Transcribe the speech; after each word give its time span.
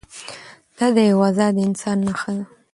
دا 0.77 0.87
د 0.95 0.97
یوه 1.11 1.25
ازاد 1.31 1.55
انسان 1.67 1.97
نښه 2.07 2.31
ده. 2.37 2.45